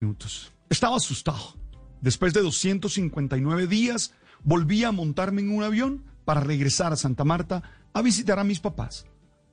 minutos. 0.00 0.52
Estaba 0.70 0.96
asustado. 0.96 1.56
Después 2.00 2.32
de 2.32 2.42
259 2.42 3.66
días, 3.66 4.12
volví 4.44 4.84
a 4.84 4.92
montarme 4.92 5.40
en 5.40 5.50
un 5.50 5.64
avión 5.64 6.04
para 6.24 6.40
regresar 6.40 6.92
a 6.92 6.96
Santa 6.96 7.24
Marta 7.24 7.62
a 7.92 8.02
visitar 8.02 8.38
a 8.38 8.44
mis 8.44 8.60
papás. 8.60 9.06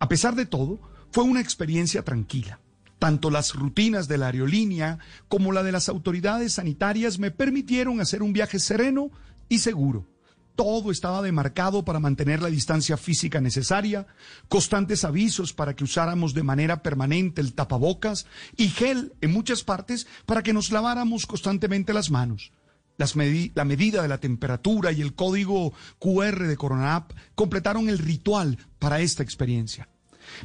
A 0.00 0.08
pesar 0.08 0.34
de 0.34 0.46
todo, 0.46 0.80
fue 1.12 1.24
una 1.24 1.40
experiencia 1.40 2.02
tranquila. 2.02 2.60
Tanto 2.98 3.30
las 3.30 3.54
rutinas 3.54 4.08
de 4.08 4.18
la 4.18 4.26
aerolínea 4.26 4.98
como 5.28 5.52
la 5.52 5.62
de 5.62 5.72
las 5.72 5.88
autoridades 5.88 6.54
sanitarias 6.54 7.18
me 7.18 7.30
permitieron 7.30 8.00
hacer 8.00 8.22
un 8.22 8.32
viaje 8.32 8.58
sereno 8.58 9.10
y 9.48 9.58
seguro. 9.58 10.06
Todo 10.54 10.90
estaba 10.90 11.22
demarcado 11.22 11.84
para 11.84 12.00
mantener 12.00 12.42
la 12.42 12.48
distancia 12.48 12.96
física 12.96 13.40
necesaria, 13.40 14.06
constantes 14.48 15.04
avisos 15.04 15.52
para 15.52 15.74
que 15.74 15.84
usáramos 15.84 16.34
de 16.34 16.42
manera 16.42 16.82
permanente 16.82 17.40
el 17.40 17.54
tapabocas 17.54 18.26
y 18.56 18.68
gel 18.68 19.14
en 19.20 19.32
muchas 19.32 19.64
partes 19.64 20.06
para 20.26 20.42
que 20.42 20.52
nos 20.52 20.70
laváramos 20.70 21.26
constantemente 21.26 21.92
las 21.92 22.10
manos. 22.10 22.52
la 22.98 23.64
medida 23.64 24.02
de 24.02 24.08
la 24.08 24.18
temperatura 24.18 24.92
y 24.92 25.00
el 25.00 25.14
código 25.14 25.72
QR 25.98 26.46
de 26.46 26.56
CoronaApp 26.56 27.12
completaron 27.34 27.88
el 27.88 27.98
ritual 27.98 28.58
para 28.78 29.00
esta 29.00 29.22
experiencia. 29.22 29.88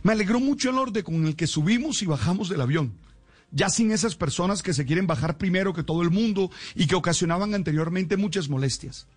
Me 0.02 0.14
alegró 0.14 0.40
mucho 0.40 0.70
el 0.70 0.78
orden 0.78 1.04
con 1.04 1.28
el 1.28 1.36
que 1.36 1.46
subimos 1.46 2.02
y 2.02 2.06
bajamos 2.06 2.50
del 2.50 2.62
avión 2.62 2.98
ya 3.52 3.70
sin 3.70 3.92
esas 3.92 4.16
personas 4.16 4.62
que 4.62 4.74
se 4.74 4.86
quieren 4.86 5.08
bajar 5.08 5.38
primero 5.38 5.74
que 5.74 5.84
todo 5.84 6.02
el 6.02 6.12
mundo 6.12 6.52
y 6.76 6.88
que 6.88 6.96
ocasionaban 6.96 7.54
anteriormente 7.54 8.18
muchas 8.18 8.50
molestias. 8.50 9.08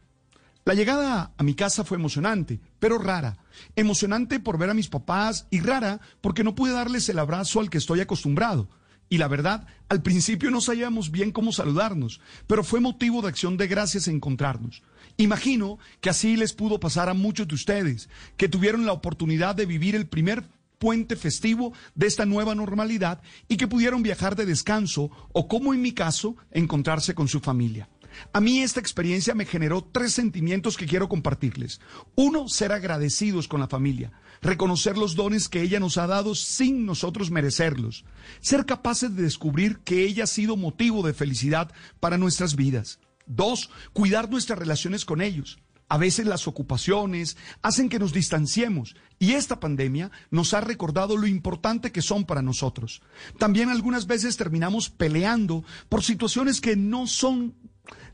La 0.70 0.76
llegada 0.76 1.32
a 1.36 1.42
mi 1.42 1.54
casa 1.54 1.82
fue 1.82 1.96
emocionante, 1.96 2.60
pero 2.78 2.96
rara. 2.98 3.38
Emocionante 3.74 4.38
por 4.38 4.56
ver 4.56 4.70
a 4.70 4.74
mis 4.74 4.86
papás 4.86 5.48
y 5.50 5.58
rara 5.58 6.00
porque 6.20 6.44
no 6.44 6.54
pude 6.54 6.70
darles 6.70 7.08
el 7.08 7.18
abrazo 7.18 7.58
al 7.58 7.70
que 7.70 7.78
estoy 7.78 7.98
acostumbrado. 7.98 8.68
Y 9.08 9.18
la 9.18 9.26
verdad, 9.26 9.66
al 9.88 10.00
principio 10.00 10.48
no 10.52 10.60
sabíamos 10.60 11.10
bien 11.10 11.32
cómo 11.32 11.50
saludarnos, 11.50 12.20
pero 12.46 12.62
fue 12.62 12.78
motivo 12.78 13.20
de 13.20 13.26
acción 13.26 13.56
de 13.56 13.66
gracias 13.66 14.06
encontrarnos. 14.06 14.84
Imagino 15.16 15.80
que 16.00 16.10
así 16.10 16.36
les 16.36 16.52
pudo 16.52 16.78
pasar 16.78 17.08
a 17.08 17.14
muchos 17.14 17.48
de 17.48 17.56
ustedes, 17.56 18.08
que 18.36 18.48
tuvieron 18.48 18.86
la 18.86 18.92
oportunidad 18.92 19.56
de 19.56 19.66
vivir 19.66 19.96
el 19.96 20.06
primer 20.06 20.44
puente 20.78 21.16
festivo 21.16 21.72
de 21.96 22.06
esta 22.06 22.26
nueva 22.26 22.54
normalidad 22.54 23.22
y 23.48 23.56
que 23.56 23.66
pudieron 23.66 24.04
viajar 24.04 24.36
de 24.36 24.46
descanso 24.46 25.10
o, 25.32 25.48
como 25.48 25.74
en 25.74 25.82
mi 25.82 25.90
caso, 25.90 26.36
encontrarse 26.52 27.12
con 27.12 27.26
su 27.26 27.40
familia. 27.40 27.88
A 28.32 28.40
mí 28.40 28.60
esta 28.60 28.80
experiencia 28.80 29.34
me 29.34 29.44
generó 29.44 29.82
tres 29.82 30.12
sentimientos 30.12 30.76
que 30.76 30.86
quiero 30.86 31.08
compartirles. 31.08 31.80
Uno, 32.16 32.48
ser 32.48 32.72
agradecidos 32.72 33.48
con 33.48 33.60
la 33.60 33.68
familia, 33.68 34.12
reconocer 34.42 34.96
los 34.96 35.14
dones 35.14 35.48
que 35.48 35.62
ella 35.62 35.80
nos 35.80 35.98
ha 35.98 36.06
dado 36.06 36.34
sin 36.34 36.86
nosotros 36.86 37.30
merecerlos, 37.30 38.04
ser 38.40 38.66
capaces 38.66 39.14
de 39.14 39.22
descubrir 39.22 39.78
que 39.80 40.04
ella 40.04 40.24
ha 40.24 40.26
sido 40.26 40.56
motivo 40.56 41.06
de 41.06 41.14
felicidad 41.14 41.72
para 42.00 42.18
nuestras 42.18 42.56
vidas. 42.56 43.00
Dos, 43.26 43.70
cuidar 43.92 44.30
nuestras 44.30 44.58
relaciones 44.58 45.04
con 45.04 45.20
ellos. 45.20 45.58
A 45.90 45.98
veces 45.98 46.24
las 46.24 46.46
ocupaciones 46.46 47.36
hacen 47.62 47.88
que 47.88 47.98
nos 47.98 48.12
distanciemos 48.12 48.94
y 49.18 49.32
esta 49.32 49.58
pandemia 49.58 50.12
nos 50.30 50.54
ha 50.54 50.60
recordado 50.60 51.16
lo 51.16 51.26
importante 51.26 51.90
que 51.90 52.00
son 52.00 52.24
para 52.24 52.42
nosotros. 52.42 53.02
También 53.38 53.70
algunas 53.70 54.06
veces 54.06 54.36
terminamos 54.36 54.88
peleando 54.88 55.64
por 55.88 56.04
situaciones 56.04 56.60
que 56.60 56.76
no 56.76 57.08
son 57.08 57.56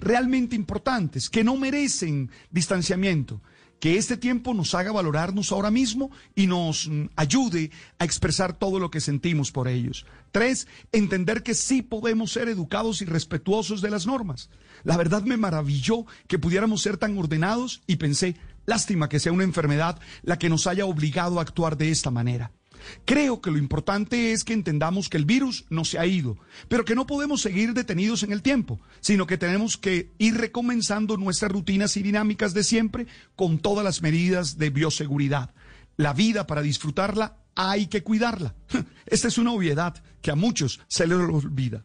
realmente 0.00 0.56
importantes, 0.56 1.31
que 1.31 1.45
no 1.45 1.56
merecen 1.56 2.31
distanciamiento. 2.50 3.41
Que 3.81 3.98
este 3.98 4.17
tiempo 4.17 4.55
nos 4.55 4.75
haga 4.75 4.91
valorarnos 4.91 5.53
ahora 5.53 5.70
mismo 5.70 6.11
y 6.34 6.47
nos 6.47 6.89
mm, 6.89 7.11
ayude 7.14 7.70
a 7.98 8.06
expresar 8.06 8.59
todo 8.59 8.78
lo 8.78 8.91
que 8.91 9.03
sentimos 9.03 9.53
por 9.53 9.69
ellos. 9.69 10.06
Tres, 10.33 10.67
entender 10.92 11.42
que 11.42 11.55
sí 11.55 11.83
podemos 11.83 12.33
ser 12.33 12.48
educados 12.48 13.03
y 13.03 13.05
respetuosos 13.05 13.83
de 13.83 13.91
las 13.91 14.06
normas. 14.06 14.48
La 14.83 14.97
verdad 14.97 15.25
me 15.25 15.37
maravilló 15.37 16.06
que 16.27 16.39
pudiéramos 16.39 16.81
ser 16.81 16.97
tan 16.97 17.19
ordenados 17.19 17.83
y 17.87 17.97
pensé, 17.97 18.37
lástima 18.64 19.11
que 19.11 19.20
sea 19.20 19.33
una 19.33 19.44
enfermedad 19.44 20.00
la 20.22 20.39
que 20.39 20.48
nos 20.48 20.66
haya 20.66 20.87
obligado 20.87 21.38
a 21.38 21.43
actuar 21.43 21.77
de 21.77 21.91
esta 21.91 22.10
manera. 22.10 22.53
Creo 23.04 23.41
que 23.41 23.50
lo 23.50 23.59
importante 23.59 24.32
es 24.32 24.44
que 24.44 24.53
entendamos 24.53 25.09
que 25.09 25.16
el 25.16 25.25
virus 25.25 25.64
no 25.70 25.84
se 25.84 25.98
ha 25.98 26.06
ido, 26.06 26.37
pero 26.69 26.84
que 26.84 26.94
no 26.94 27.06
podemos 27.06 27.42
seguir 27.42 27.75
detenidos 27.75 28.22
en 28.22 28.32
el 28.32 28.42
tiempo, 28.42 28.81
sino 29.00 29.26
que 29.26 29.38
tenemos 29.38 29.76
que 29.76 30.12
ir 30.19 30.37
recomenzando 30.37 31.16
nuestras 31.16 31.53
rutinas 31.53 31.97
y 31.97 32.03
dinámicas 32.03 32.54
de 32.54 32.65
siempre 32.65 33.06
con 33.34 33.59
todas 33.59 33.84
las 33.84 34.03
medidas 34.03 34.59
de 34.59 34.70
bioseguridad. 34.70 35.54
La 35.97 36.12
vida 36.12 36.47
para 36.47 36.62
disfrutarla 36.62 37.36
hay 37.54 37.86
que 37.86 38.03
cuidarla. 38.03 38.54
Esta 39.06 39.28
es 39.28 39.38
una 39.38 39.53
obviedad 39.53 40.03
que 40.22 40.31
a 40.31 40.36
muchos 40.36 40.81
se 40.88 41.06
les 41.06 41.19
olvida. 41.19 41.84